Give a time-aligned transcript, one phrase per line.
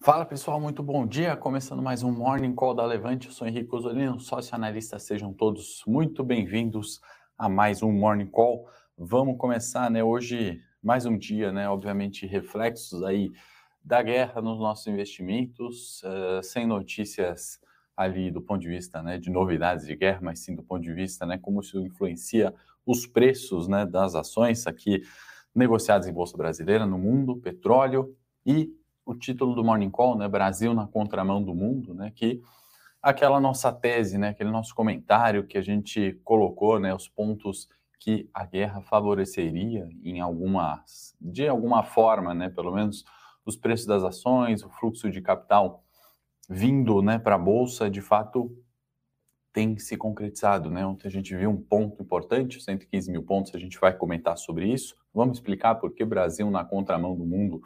[0.00, 1.36] Fala pessoal, muito bom dia.
[1.36, 3.26] Começando mais um Morning Call da Levante.
[3.26, 4.96] Eu sou Henrique Osolino, sócio analista.
[4.96, 7.00] Sejam todos muito bem-vindos
[7.36, 8.68] a mais um Morning Call.
[8.96, 10.02] Vamos começar, né?
[10.04, 11.68] Hoje, mais um dia, né?
[11.68, 13.32] Obviamente, reflexos aí
[13.84, 17.60] da guerra nos nossos investimentos, uh, sem notícias
[17.96, 20.92] ali do ponto de vista né, de novidades de guerra, mas sim do ponto de
[20.92, 22.54] vista né, como isso influencia
[22.86, 25.02] os preços né, das ações aqui
[25.52, 28.77] negociadas em Bolsa Brasileira, no mundo, petróleo e
[29.08, 32.42] o título do Morning Call, né, Brasil na contramão do mundo, né, que
[33.02, 38.28] aquela nossa tese, né, aquele nosso comentário que a gente colocou, né, os pontos que
[38.34, 43.02] a guerra favoreceria em algumas, de alguma forma, né, pelo menos
[43.46, 45.82] os preços das ações, o fluxo de capital
[46.46, 48.54] vindo né, para a Bolsa, de fato,
[49.54, 50.70] tem se concretizado.
[50.70, 50.84] Né?
[50.84, 54.70] Ontem a gente viu um ponto importante, 115 mil pontos, a gente vai comentar sobre
[54.70, 54.94] isso.
[55.14, 57.62] Vamos explicar por que Brasil na contramão do mundo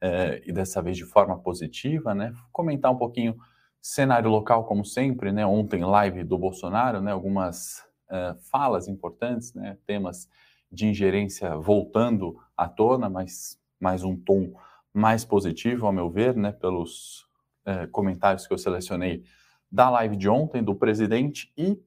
[0.00, 2.32] eh, e dessa vez de forma positiva, né?
[2.52, 3.36] Comentar um pouquinho
[3.80, 5.46] cenário local, como sempre, né?
[5.46, 7.12] Ontem, live do Bolsonaro, né?
[7.12, 9.78] Algumas eh, falas importantes, né?
[9.86, 10.28] Temas
[10.70, 14.52] de ingerência voltando à tona, mas mais um tom
[14.92, 16.52] mais positivo, ao meu ver, né?
[16.52, 17.28] Pelos
[17.68, 19.22] é, comentários que eu selecionei
[19.70, 21.78] da live de ontem do presidente e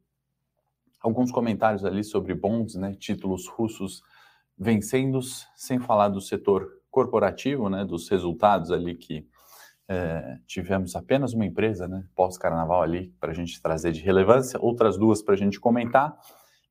[1.02, 4.04] alguns comentários ali sobre bons, né, títulos russos
[4.56, 5.20] vencendo,
[5.56, 9.26] sem falar do setor corporativo, né, dos resultados ali que
[9.88, 14.98] é, tivemos apenas uma empresa, né, pós-carnaval ali para a gente trazer de relevância, outras
[14.98, 16.18] duas para a gente comentar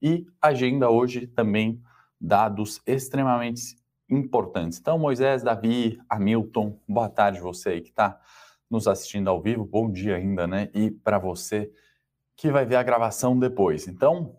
[0.00, 1.82] e agenda hoje também
[2.20, 3.76] dados extremamente
[4.08, 4.78] importantes.
[4.78, 8.18] Então, Moisés, Davi, Hamilton, boa tarde você aí que está
[8.70, 10.70] nos assistindo ao vivo, bom dia ainda, né?
[10.74, 11.70] E para você
[12.36, 13.86] que vai ver a gravação depois.
[13.86, 14.36] Então,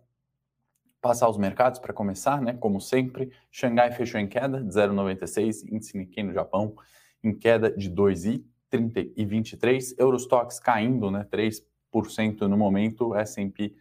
[1.02, 2.54] passar os mercados para começar, né?
[2.54, 6.76] Como sempre, Xangai fechou em queda de 0,96, índice Nikkei no Japão
[7.24, 11.26] em queda de 2,23, Eurostox caindo, né?
[11.32, 13.74] 3% no momento, S&P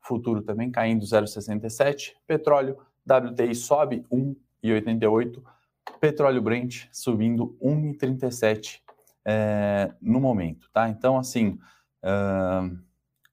[0.00, 5.42] futuro também caindo 0,67, petróleo WTI sobe 1,88,
[6.00, 8.80] petróleo Brent subindo 1,37
[9.24, 10.88] é, no momento, tá?
[10.88, 11.58] Então, assim,
[12.02, 12.78] uh,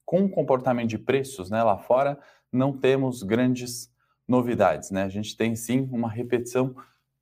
[0.06, 2.20] com o comportamento de preços né, lá fora,
[2.56, 3.92] não temos grandes
[4.28, 5.04] novidades, né?
[5.04, 6.76] A gente tem sim uma repetição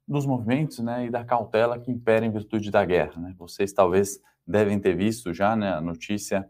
[0.08, 3.20] dos movimentos né, e da cautela que impera em virtude da guerra.
[3.20, 3.34] Né?
[3.38, 6.50] Vocês talvez devem ter visto já né, a notícia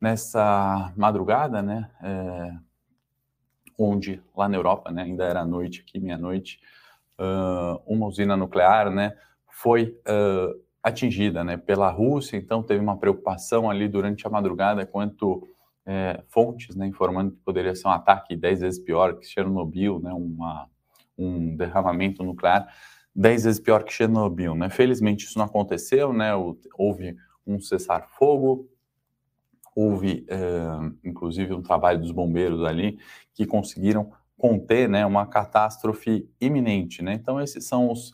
[0.00, 2.54] nessa madrugada, né, é,
[3.76, 6.60] onde lá na Europa, né, ainda era noite aqui, meia-noite,
[7.18, 9.16] uh, uma usina nuclear né,
[9.50, 15.48] foi uh, atingida né, pela Rússia, então teve uma preocupação ali durante a madrugada quanto
[15.90, 20.12] é, fontes né, informando que poderia ser um ataque dez vezes pior que Chernobyl, né,
[20.12, 20.68] uma,
[21.16, 22.68] um derramamento nuclear
[23.18, 24.54] dez vezes pior que Chernobyl.
[24.54, 24.70] Né?
[24.70, 26.30] Felizmente isso não aconteceu, né?
[26.74, 27.16] houve
[27.46, 28.68] um cessar-fogo,
[29.74, 30.38] houve é,
[31.02, 32.98] inclusive um trabalho dos bombeiros ali
[33.32, 37.02] que conseguiram conter né, uma catástrofe iminente.
[37.02, 37.14] Né?
[37.14, 38.12] Então esses são os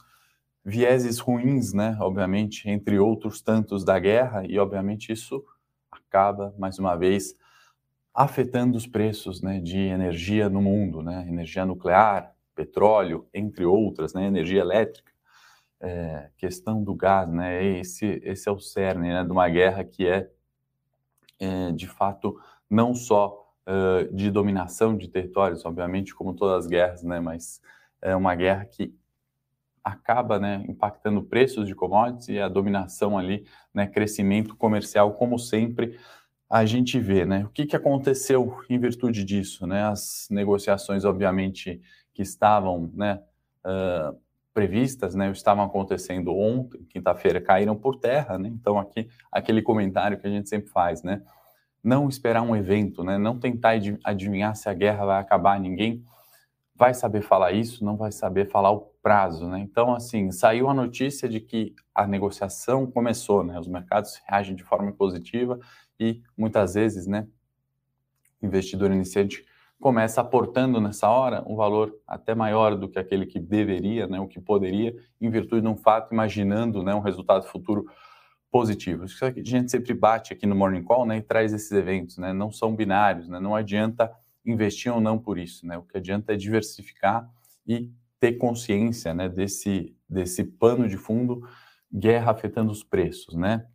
[0.65, 5.45] vieses ruins, né, obviamente, entre outros tantos da guerra, e obviamente isso
[5.93, 7.35] acaba, mais uma vez,
[8.15, 14.27] afetando os preços né, de energia no mundo, né, energia nuclear, petróleo, entre outras, né,
[14.27, 15.13] energia elétrica,
[15.81, 20.07] é, questão do gás, né, esse, esse é o cerne né, de uma guerra que
[20.07, 20.31] é,
[21.41, 27.03] é de fato, não só uh, de dominação de territórios, obviamente, como todas as guerras,
[27.03, 27.61] né, mas
[28.01, 28.95] é uma guerra que
[29.83, 35.99] acaba né, impactando preços de commodities e a dominação ali, né, crescimento comercial, como sempre
[36.51, 37.25] a gente vê.
[37.25, 37.45] Né?
[37.45, 39.67] O que, que aconteceu em virtude disso?
[39.67, 39.83] Né?
[39.83, 41.81] As negociações, obviamente,
[42.13, 43.21] que estavam né,
[43.65, 44.17] uh,
[44.53, 48.39] previstas, né, estavam acontecendo ontem, quinta-feira, caíram por terra.
[48.39, 48.49] Né?
[48.49, 51.23] Então, aqui, aquele comentário que a gente sempre faz, né?
[51.83, 53.19] não esperar um evento, né?
[53.19, 56.03] não tentar adivinhar se a guerra vai acabar, ninguém
[56.75, 59.61] vai saber falar isso, não vai saber falar o prazo, né?
[59.61, 63.59] Então, assim, saiu a notícia de que a negociação começou, né?
[63.61, 65.59] Os mercados reagem de forma positiva
[65.99, 67.27] e muitas vezes, né,
[68.41, 69.45] o investidor iniciante
[69.81, 74.27] começa aportando nessa hora um valor até maior do que aquele que deveria, né, o
[74.27, 77.85] que poderia, em virtude de um fato, imaginando, né, um resultado futuro
[78.51, 79.05] positivo.
[79.05, 82.19] Isso que a gente sempre bate aqui no Morning Call, né, e traz esses eventos,
[82.19, 82.33] né?
[82.33, 83.41] Não são binários, né?
[83.41, 84.13] Não adianta
[84.47, 85.77] investir ou não por isso, né?
[85.77, 87.29] O que adianta é diversificar
[87.67, 91.43] e ter consciência, né, desse desse pano de fundo,
[91.93, 93.67] guerra afetando os preços, né?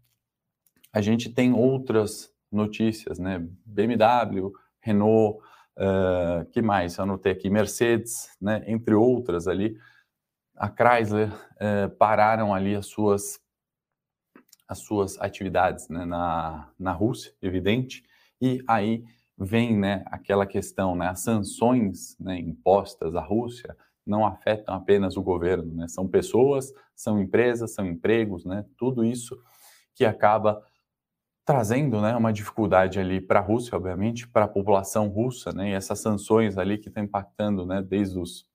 [1.00, 3.48] A gente tem outras notícias, né?
[3.66, 4.52] BMW,
[4.82, 5.40] Renault,
[5.78, 6.98] uh, que mais?
[6.98, 8.66] Eu anotei aqui Mercedes, né?
[8.68, 9.78] Entre outras ali,
[10.58, 13.40] a Chrysler uh, pararam ali as suas
[14.68, 18.04] as suas atividades né, na, na Rússia, evidente,
[18.40, 19.04] e aí
[19.36, 23.76] vem né, aquela questão, né, as sanções né, impostas à Rússia
[24.06, 29.36] não afetam apenas o governo, né, são pessoas, são empresas, são empregos, né, tudo isso
[29.96, 30.64] que acaba
[31.50, 35.74] trazendo né, uma dificuldade ali para a Rússia, obviamente, para a população russa, né, e
[35.74, 38.48] essas sanções ali que estão impactando né, desde os,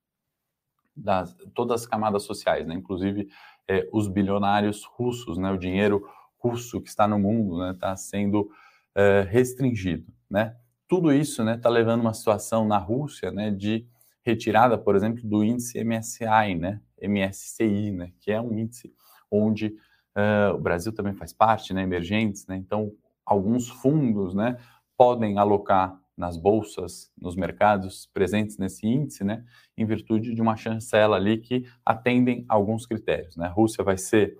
[0.95, 3.27] das, todas as camadas sociais, né, inclusive
[3.67, 6.09] é, os bilionários russos, né, o dinheiro
[6.39, 8.49] russo que está no mundo está né, tá sendo
[8.95, 10.07] é, restringido.
[10.31, 10.55] Né?
[10.87, 13.89] Tudo isso está né, tá levando uma situação na Rússia né, de
[14.23, 18.95] retirada, por exemplo, do índice MSI, né, MSCI, né, que é um índice
[19.29, 19.75] onde
[20.17, 22.93] uh, o Brasil também faz parte, né, emergentes, né, então
[23.25, 24.59] alguns fundos né,
[24.97, 29.45] podem alocar nas bolsas, nos mercados presentes nesse índice, né,
[29.77, 33.37] em virtude de uma chancela ali que atendem alguns critérios.
[33.37, 33.47] Né?
[33.47, 34.39] A Rússia vai ser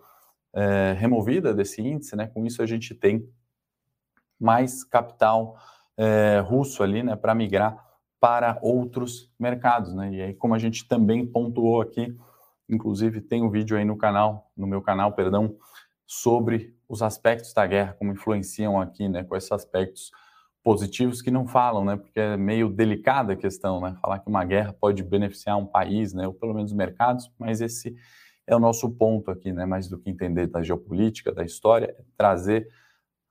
[0.55, 2.29] é, removida desse índice, né?
[2.29, 3.29] com isso a gente tem
[4.39, 5.57] mais capital
[5.97, 7.83] é, russo ali né, para migrar
[8.21, 9.93] para outros mercados.
[9.95, 10.15] Né?
[10.15, 12.17] E aí, como a gente também pontuou aqui,
[12.69, 15.57] inclusive tem um vídeo aí no canal, no meu canal, perdão,
[16.07, 20.11] sobre os aspectos da guerra, como influenciam aqui, né, com esses aspectos
[20.65, 21.97] positivos que não falam, né?
[21.97, 23.95] Porque é meio delicada a questão, né?
[24.01, 26.27] Falar que uma guerra pode beneficiar um país, né?
[26.27, 27.95] Ou pelo menos mercados, mas esse
[28.47, 29.67] é o nosso ponto aqui, né?
[29.67, 32.67] Mais do que entender da geopolítica, da história, é trazer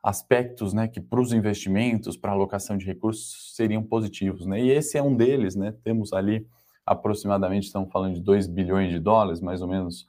[0.03, 0.87] aspectos, né?
[0.87, 4.61] Que para os investimentos, para a alocação de recursos seriam positivos, né?
[4.61, 5.73] E esse é um deles, né?
[5.83, 6.47] Temos ali
[6.85, 10.07] aproximadamente, estamos falando de 2 bilhões de dólares, mais ou menos,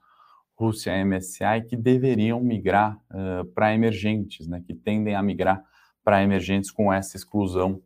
[0.56, 4.62] Rússia MSCI, que deveriam migrar uh, para emergentes, né?
[4.64, 5.64] Que tendem a migrar
[6.04, 7.82] para emergentes com essa exclusão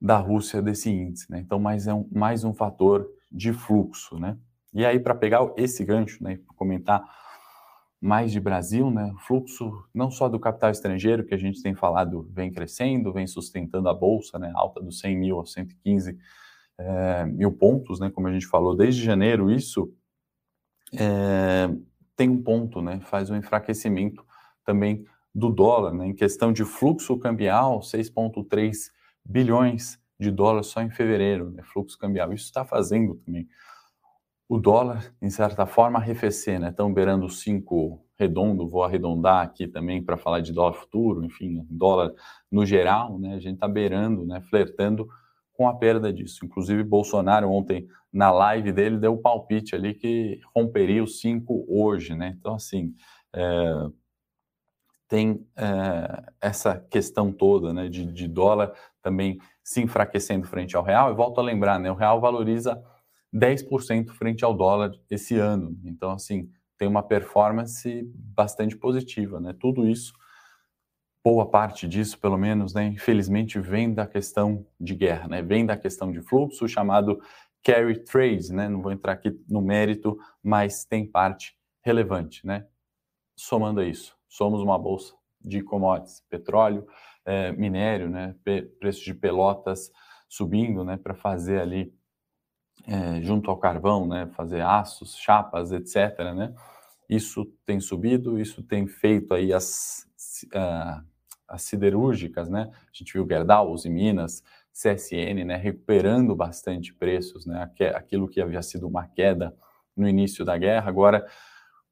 [0.00, 1.30] da Rússia desse índice.
[1.30, 1.40] Né?
[1.40, 4.18] Então, mais, é um, mais um fator de fluxo.
[4.18, 4.36] Né?
[4.74, 7.02] E aí, para pegar esse gancho, né, comentar
[8.00, 12.28] mais de Brasil, né, fluxo não só do capital estrangeiro, que a gente tem falado,
[12.30, 16.18] vem crescendo, vem sustentando a bolsa, né, alta dos 100 mil a 115
[16.78, 19.92] é, mil pontos, né, como a gente falou, desde janeiro, isso
[20.92, 21.68] é,
[22.16, 24.24] tem um ponto, né, faz um enfraquecimento
[24.64, 25.04] também
[25.34, 26.06] do dólar, né?
[26.06, 28.90] em questão de fluxo cambial, 6,3
[29.24, 31.62] bilhões de dólares só em fevereiro, né?
[31.64, 32.32] fluxo cambial.
[32.32, 33.48] Isso está fazendo também
[34.48, 36.68] o dólar, em certa forma, arrefecer, né?
[36.68, 42.12] Estão beirando 5 redondo, vou arredondar aqui também para falar de dólar futuro, enfim, dólar
[42.52, 43.34] no geral, né?
[43.34, 44.42] A gente está beirando, né?
[44.42, 45.08] Flertando
[45.54, 46.44] com a perda disso.
[46.44, 52.14] Inclusive, Bolsonaro ontem, na live dele, deu o palpite ali que romperia os 5 hoje,
[52.14, 52.36] né?
[52.38, 52.94] Então, assim,
[53.32, 53.86] é,
[55.08, 58.72] tem é, essa questão toda né, de, de, dólar
[59.02, 61.12] também se enfraquecendo frente ao real.
[61.12, 62.82] E volto a lembrar, né, o real valoriza
[63.32, 65.78] 10% frente ao dólar esse ano.
[65.84, 69.40] Então, assim, tem uma performance bastante positiva.
[69.40, 69.54] Né?
[69.58, 70.12] Tudo isso,
[71.24, 75.40] boa parte disso, pelo menos, né, infelizmente, vem da questão de guerra, né?
[75.40, 77.18] vem da questão de fluxo, chamado
[77.62, 78.52] carry trade.
[78.52, 78.68] Né?
[78.68, 82.46] Não vou entrar aqui no mérito, mas tem parte relevante.
[82.46, 82.66] Né?
[83.34, 86.86] Somando a isso, somos uma bolsa de commodities, petróleo,
[87.24, 88.34] é, minério, né,
[88.78, 89.90] preço de pelotas
[90.28, 91.92] subindo, né, para fazer ali
[92.86, 96.18] é, junto ao carvão, né, fazer aços, chapas, etc.
[96.34, 96.54] Né,
[97.08, 100.06] isso tem subido, isso tem feito aí as,
[100.46, 101.13] uh,
[101.54, 104.42] as siderúrgicas, né, a gente viu Gerdau, Uzi Minas,
[104.72, 109.54] CSN, né, recuperando bastante preços, né, aquilo que havia sido uma queda
[109.96, 111.24] no início da guerra, agora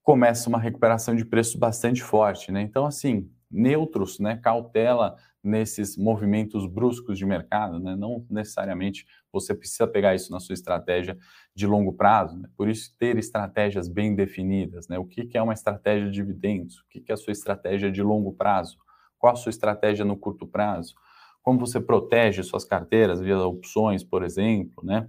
[0.02, 2.60] começa uma recuperação de preços bastante forte, né?
[2.60, 4.36] Então, assim, neutros, né?
[4.36, 7.94] Cautela nesses movimentos bruscos de mercado, né?
[7.96, 11.16] Não necessariamente você precisa pegar isso na sua estratégia
[11.54, 12.48] de longo prazo, né?
[12.56, 14.98] Por isso, ter estratégias bem definidas, né?
[14.98, 16.80] O que, é uma estratégia de dividendos?
[16.80, 18.78] O que é a sua estratégia de longo prazo?
[19.22, 20.96] Qual a sua estratégia no curto prazo?
[21.44, 25.08] Como você protege suas carteiras via opções, por exemplo, né?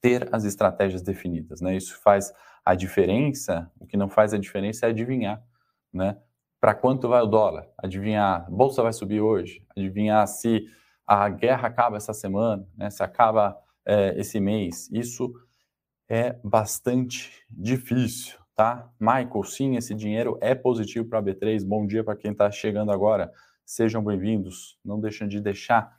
[0.00, 1.76] Ter as estratégias definidas, né?
[1.76, 2.32] Isso faz
[2.64, 5.44] a diferença, o que não faz a diferença é adivinhar,
[5.92, 6.16] né?
[6.58, 7.68] Para quanto vai o dólar?
[7.76, 9.62] Adivinhar, bolsa vai subir hoje?
[9.76, 10.64] Adivinhar se
[11.06, 12.88] a guerra acaba essa semana, né?
[12.88, 14.88] Se acaba é, esse mês?
[14.90, 15.34] Isso
[16.08, 18.90] é bastante difícil, tá?
[19.00, 21.64] Michael, sim, esse dinheiro é positivo para a B3.
[21.64, 23.32] Bom dia para quem está chegando agora.
[23.64, 24.78] Sejam bem-vindos.
[24.84, 25.94] Não deixem de deixar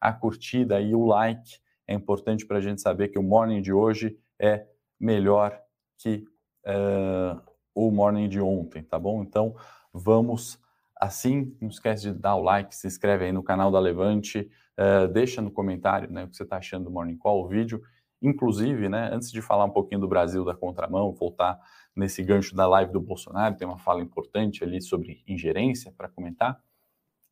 [0.00, 1.58] a curtida e o like.
[1.86, 4.66] É importante para a gente saber que o morning de hoje é
[4.98, 5.58] melhor
[5.98, 6.24] que
[6.66, 7.40] uh,
[7.74, 9.22] o morning de ontem, tá bom?
[9.22, 9.54] Então,
[9.92, 10.58] vamos
[10.96, 11.56] assim.
[11.60, 15.42] Não esquece de dar o like, se inscreve aí no canal da Levante, uh, deixa
[15.42, 17.82] no comentário né, o que você está achando do Morning Call, o vídeo.
[18.20, 21.58] Inclusive, né, antes de falar um pouquinho do Brasil da contramão, voltar
[21.98, 26.60] nesse gancho da live do Bolsonaro, tem uma fala importante ali sobre ingerência para comentar.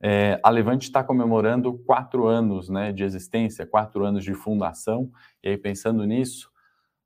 [0.01, 5.11] É, a Levante está comemorando quatro anos né, de existência, quatro anos de fundação,
[5.43, 6.51] e aí pensando nisso,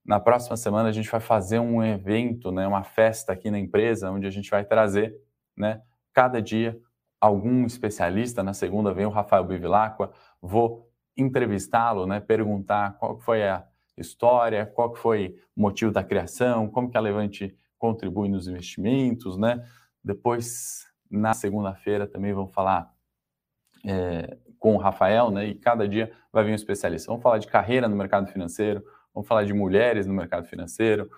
[0.04, 4.10] na próxima semana a gente vai fazer um evento, né, uma festa aqui na empresa,
[4.10, 5.14] onde a gente vai trazer,
[5.54, 5.82] né,
[6.14, 6.80] cada dia
[7.20, 8.42] algum especialista.
[8.42, 13.64] Na segunda vem o Rafael Bivilacqua, vou entrevistá-lo, né, perguntar qual foi a
[14.00, 19.64] história, qual foi o motivo da criação, como que a Levante contribui nos investimentos, né?
[20.02, 22.92] Depois, na segunda-feira, também vamos falar
[23.84, 25.46] é, com o Rafael, né?
[25.46, 27.10] E cada dia vai vir um especialista.
[27.10, 31.10] Vamos falar de carreira no mercado financeiro, vamos falar de mulheres no mercado financeiro,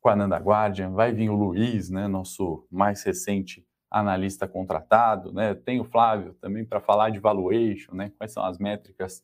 [0.00, 2.08] com a Nanda Guardian, vai vir o Luiz, né?
[2.08, 5.54] Nosso mais recente analista contratado, né?
[5.54, 8.12] Tem o Flávio também para falar de valuation, né?
[8.16, 9.22] Quais são as métricas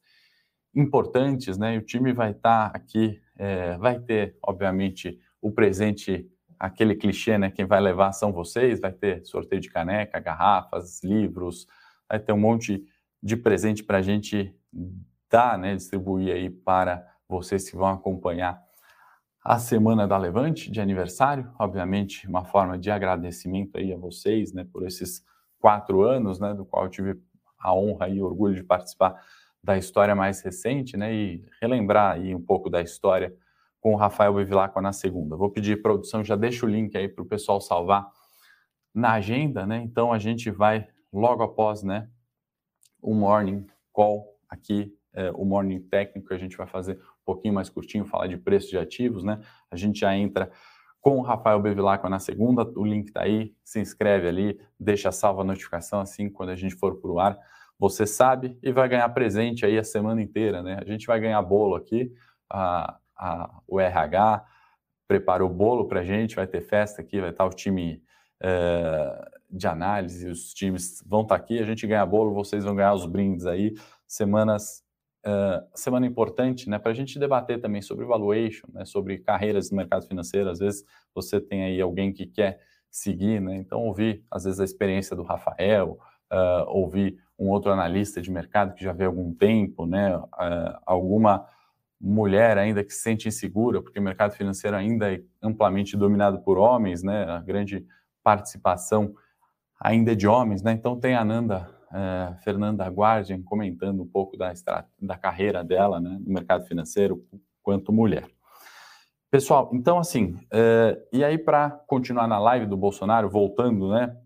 [0.74, 1.74] importantes, né?
[1.74, 7.36] E o time vai estar tá aqui, é, vai ter, obviamente, o presente, aquele clichê,
[7.38, 7.50] né?
[7.50, 11.66] Quem vai levar são vocês, vai ter sorteio de caneca, garrafas, livros,
[12.08, 12.84] vai ter um monte
[13.22, 14.54] de presente para a gente
[15.30, 15.74] dar, né?
[15.74, 18.62] Distribuir aí para vocês que vão acompanhar
[19.44, 24.64] a semana da Levante de aniversário, obviamente uma forma de agradecimento aí a vocês, né,
[24.72, 25.24] por esses
[25.58, 27.20] quatro anos, né, do qual eu tive
[27.58, 29.20] a honra e orgulho de participar
[29.62, 33.34] da história mais recente, né, e relembrar aí um pouco da história
[33.80, 35.36] com o Rafael Bevilacqua na segunda.
[35.36, 38.08] Vou pedir produção, já deixa o link aí para o pessoal salvar
[38.94, 42.08] na agenda, né, então a gente vai logo após, né,
[43.00, 47.54] o morning call aqui, é, o morning técnico que a gente vai fazer um pouquinho
[47.54, 49.40] mais curtinho, falar de preço de ativos, né?
[49.70, 50.50] A gente já entra
[51.00, 55.42] com o Rafael Bevilacqua na segunda, o link está aí, se inscreve ali, deixa salva
[55.42, 57.38] a notificação assim quando a gente for para o ar,
[57.82, 60.78] você sabe e vai ganhar presente aí a semana inteira, né?
[60.80, 62.12] A gente vai ganhar bolo aqui,
[62.48, 64.44] a, a, o RH
[65.08, 68.00] preparou bolo para a gente, vai ter festa aqui, vai estar o time
[68.40, 72.94] é, de análise, os times vão estar aqui, a gente ganha bolo, vocês vão ganhar
[72.94, 73.74] os brindes aí,
[74.06, 74.84] semanas
[75.26, 79.76] uh, semana importante né, para a gente debater também sobre valuation, né, sobre carreiras no
[79.76, 80.50] mercado financeiro.
[80.50, 84.64] Às vezes você tem aí alguém que quer seguir, né, então ouvir às vezes a
[84.64, 85.98] experiência do Rafael,
[86.32, 91.44] uh, ouvir um outro analista de mercado que já vê algum tempo, né, uh, alguma
[92.00, 96.56] mulher ainda que se sente insegura, porque o mercado financeiro ainda é amplamente dominado por
[96.56, 97.84] homens, né, a grande
[98.22, 99.14] participação
[99.80, 104.36] ainda é de homens, né, então tem a Nanda é, Fernanda Guardian comentando um pouco
[104.36, 104.52] da,
[105.00, 107.22] da carreira dela né, no mercado financeiro
[107.62, 108.26] quanto mulher.
[109.30, 114.16] Pessoal, então assim, é, e aí para continuar na live do Bolsonaro, voltando, né,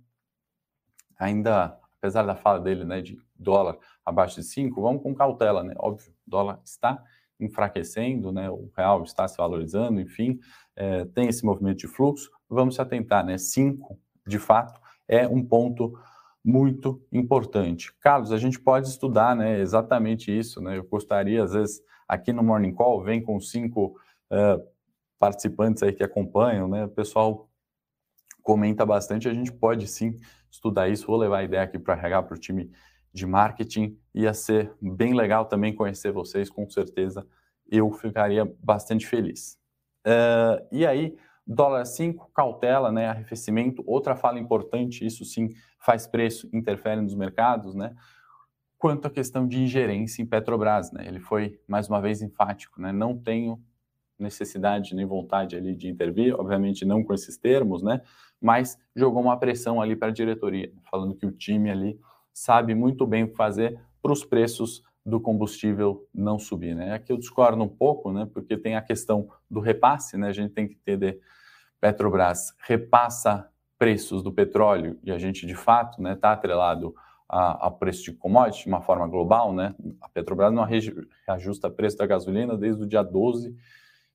[1.18, 5.74] ainda, apesar da fala dele, né, de dólar abaixo de 5, vamos com cautela, né,
[5.76, 7.02] óbvio, dólar está
[7.40, 10.38] enfraquecendo, né, o real está se valorizando, enfim,
[10.76, 15.44] é, tem esse movimento de fluxo, vamos se atentar, né, 5, de fato, é um
[15.44, 15.98] ponto
[16.44, 17.92] muito importante.
[17.98, 20.60] Carlos, a gente pode estudar né, exatamente isso.
[20.60, 20.78] Né?
[20.78, 23.96] Eu gostaria, às vezes, aqui no Morning Call, vem com cinco
[24.30, 24.64] uh,
[25.18, 26.84] participantes aí que acompanham, né?
[26.84, 27.50] o pessoal
[28.42, 30.16] comenta bastante, a gente pode sim
[30.56, 31.06] estudar isso.
[31.06, 32.70] Vou levar a ideia aqui para RH para o time
[33.12, 33.98] de marketing.
[34.14, 37.26] Ia ser bem legal também conhecer vocês, com certeza
[37.70, 39.58] eu ficaria bastante feliz.
[40.06, 43.82] Uh, e aí, dólar 5, cautela, né, arrefecimento.
[43.86, 45.48] Outra fala importante, isso sim
[45.78, 47.94] faz preço, interfere nos mercados, né?
[48.78, 51.06] Quanto à questão de ingerência em Petrobras, né?
[51.06, 52.92] Ele foi mais uma vez enfático, né?
[52.92, 53.60] Não tenho
[54.18, 58.00] necessidade nem vontade ali de intervir, obviamente não com esses termos, né?
[58.40, 61.98] Mas jogou uma pressão ali para a diretoria, falando que o time ali
[62.32, 66.94] sabe muito bem o que fazer para os preços do combustível não subir, né?
[66.94, 68.28] Aqui eu discordo um pouco, né?
[68.32, 70.28] Porque tem a questão do repasse, né?
[70.28, 71.20] A gente tem que entender
[71.80, 76.94] Petrobras repassa preços do petróleo, e a gente de fato está né, tá atrelado
[77.28, 79.74] a, a, preço de commodity de uma forma global, né?
[80.00, 83.54] A Petrobras não reajusta preço da gasolina desde o dia 12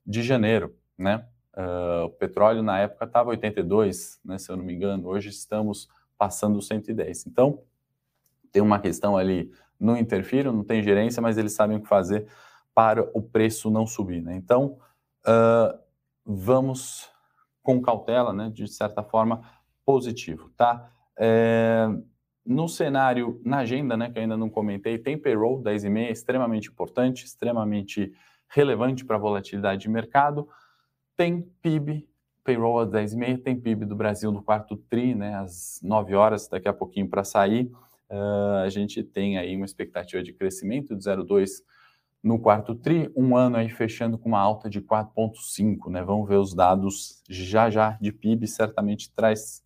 [0.06, 1.26] de janeiro, né?
[1.56, 5.90] Uh, o petróleo na época estava 82, né, se eu não me engano, hoje estamos
[6.18, 7.28] passando 110.
[7.28, 7.62] Então,
[8.52, 12.28] tem uma questão ali, não interfiram, não tem gerência, mas eles sabem o que fazer
[12.74, 14.36] para o preço não subir, né?
[14.36, 14.78] Então,
[15.28, 15.78] uh,
[16.26, 17.10] vamos
[17.62, 19.42] com cautela, né, de certa forma,
[19.86, 20.90] positivo, tá?
[21.18, 21.88] É,
[22.46, 28.12] no cenário, na agenda, né, que ainda não comentei, tem payroll 10,5, extremamente importante, extremamente
[28.48, 30.48] relevante para a volatilidade de mercado.
[31.22, 32.10] Tem PIB,
[32.44, 36.68] payroll às 10h30, tem PIB do Brasil no quarto TRI, né, às 9 horas, daqui
[36.68, 37.72] a pouquinho para sair.
[38.10, 41.62] Uh, a gente tem aí uma expectativa de crescimento de 0,2
[42.24, 46.02] no quarto TRI, um ano aí fechando com uma alta de 4,5, né?
[46.02, 49.64] Vamos ver os dados já já de PIB, certamente traz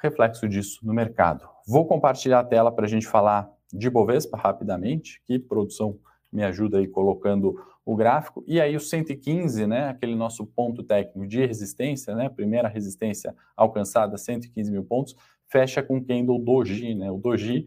[0.00, 1.44] reflexo disso no mercado.
[1.66, 5.98] Vou compartilhar a tela para a gente falar de Bovespa rapidamente, que produção
[6.32, 8.44] me ajuda aí colocando o gráfico.
[8.46, 14.16] E aí o 115, né, aquele nosso ponto técnico de resistência, né, primeira resistência alcançada,
[14.16, 15.16] 115 mil pontos,
[15.48, 17.66] fecha com o candle doji, né, o doji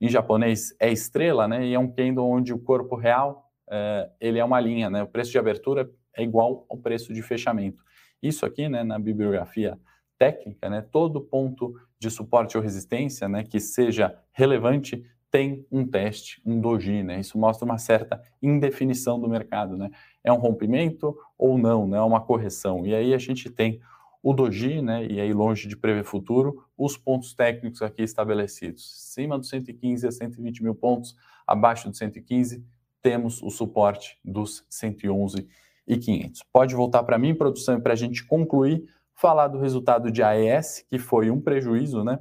[0.00, 4.38] em japonês é estrela, né, e é um candle onde o corpo real, é, ele
[4.38, 7.84] é uma linha, né, o preço de abertura é igual ao preço de fechamento.
[8.22, 9.78] Isso aqui, né, na bibliografia
[10.18, 16.42] técnica, né, todo ponto de suporte ou resistência, né, que seja relevante tem um teste,
[16.44, 17.20] um doji, né?
[17.20, 19.90] Isso mostra uma certa indefinição do mercado, né?
[20.24, 21.98] É um rompimento ou não, né?
[21.98, 22.84] É uma correção.
[22.84, 23.80] E aí a gente tem
[24.22, 25.06] o doji, né?
[25.06, 29.08] E aí longe de prever futuro, os pontos técnicos aqui estabelecidos.
[29.08, 32.64] Acima dos 115 a 120 mil pontos, abaixo dos 115
[33.02, 35.48] temos o suporte dos 111
[35.86, 36.42] e 500.
[36.52, 38.84] Pode voltar para mim, produção, para a gente concluir,
[39.14, 42.18] falar do resultado de AES, que foi um prejuízo, né?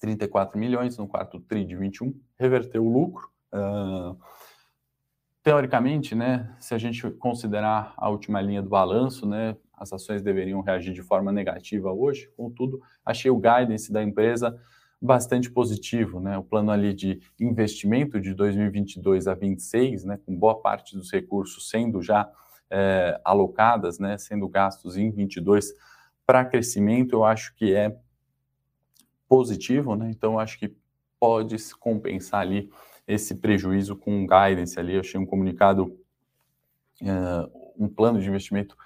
[0.00, 3.30] 34 milhões no quarto TRI de 21, reverteu o lucro.
[3.52, 4.16] Uh,
[5.42, 10.60] teoricamente, né, se a gente considerar a última linha do balanço, né, as ações deveriam
[10.60, 12.30] reagir de forma negativa hoje.
[12.36, 14.58] Contudo, achei o guidance da empresa
[15.00, 16.36] bastante positivo, né?
[16.36, 21.70] O plano ali de investimento de 2022 a 26, né, com boa parte dos recursos
[21.70, 22.30] sendo já
[22.68, 25.72] é, alocadas, né, sendo gastos em 22
[26.26, 27.96] para crescimento, eu acho que é
[29.30, 30.10] positivo, né?
[30.10, 30.76] Então acho que
[31.20, 32.68] pode se compensar ali
[33.06, 34.94] esse prejuízo com um guidance ali.
[34.94, 35.96] Eu achei um comunicado,
[37.00, 38.76] uh, um plano de investimento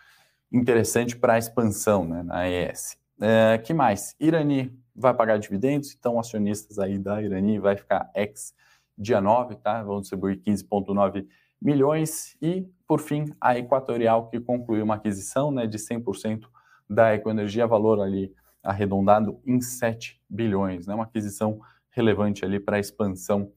[0.53, 2.99] interessante para a expansão né, na ES.
[3.17, 4.15] Uh, que mais?
[4.21, 8.55] Irani vai pagar dividendos, então acionistas aí da Irani vai ficar ex
[8.97, 9.83] dia 9, tá?
[9.83, 11.27] Vão distribuir 15,9
[11.61, 12.37] milhões.
[12.41, 16.43] E, por fim, a Equatorial, que concluiu uma aquisição né, de 100%
[16.89, 18.33] da Ecoenergia, valor ali
[18.65, 20.95] arredondado em 7 bilhões, né?
[20.95, 23.53] uma aquisição relevante ali para a expansão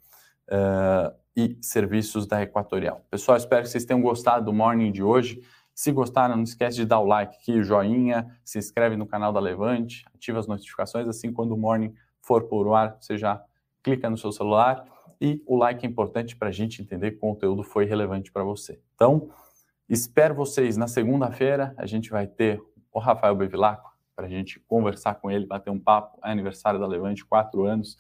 [0.50, 3.06] uh, e serviços da Equatorial.
[3.10, 5.42] Pessoal, espero que vocês tenham gostado do Morning de hoje.
[5.74, 9.32] Se gostaram, não esquece de dar o like aqui, o joinha, se inscreve no canal
[9.32, 13.42] da Levante, ativa as notificações, assim quando o Morning for por ar, você já
[13.84, 14.86] clica no seu celular
[15.20, 18.44] e o like é importante para a gente entender que o conteúdo foi relevante para
[18.44, 18.80] você.
[18.96, 19.30] Então,
[19.88, 25.14] espero vocês na segunda-feira, a gente vai ter o Rafael Bevilacqua, para a gente conversar
[25.16, 26.20] com ele, bater um papo.
[26.26, 27.96] É aniversário da Levante, quatro anos.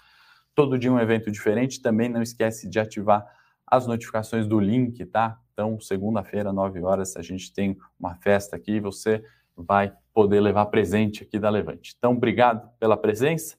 [0.55, 1.79] Todo dia um evento diferente.
[1.79, 3.23] Também não esquece de ativar
[3.67, 5.39] as notificações do link, tá?
[5.53, 9.23] Então, segunda-feira, 9 horas, a gente tem uma festa aqui e você
[9.55, 11.93] vai poder levar presente aqui da Levante.
[11.95, 13.55] Então, obrigado pela presença.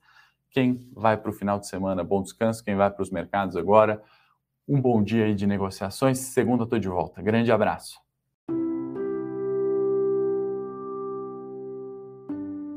[0.51, 2.65] Quem vai para o final de semana, bom descanso.
[2.65, 4.03] Quem vai para os mercados agora,
[4.67, 6.19] um bom dia aí de negociações.
[6.19, 7.23] Segunda, estou de volta.
[7.23, 8.08] Grande abraço.